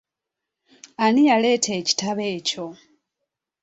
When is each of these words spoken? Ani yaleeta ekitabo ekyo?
Ani 1.03 1.21
yaleeta 1.29 1.71
ekitabo 1.79 2.21
ekyo? 2.35 2.65